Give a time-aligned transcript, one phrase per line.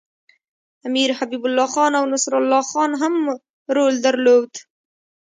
[0.87, 3.13] امیر حبیب الله خان او نصرالله خان هم
[3.75, 4.51] رول درلود.